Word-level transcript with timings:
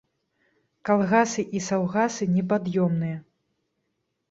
Калгасы 0.89 1.41
і 1.59 1.61
саўгасы 1.67 2.23
непад'ёмныя. 2.39 3.17